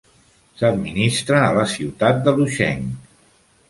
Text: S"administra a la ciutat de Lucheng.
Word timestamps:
S"administra 0.59 1.43
a 1.51 1.53
la 1.59 1.69
ciutat 1.77 2.27
de 2.29 2.37
Lucheng. 2.43 2.93